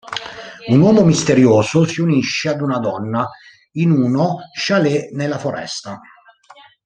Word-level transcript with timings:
Un 0.69 0.79
uomo 0.79 1.03
misterioso 1.03 1.85
si 1.85 2.01
unisce 2.01 2.49
a 2.49 2.53
una 2.63 2.79
donna 2.79 3.29
in 3.73 3.91
uno 3.91 4.37
chalet 4.57 5.11
nella 5.13 5.37
foresta. 5.37 6.01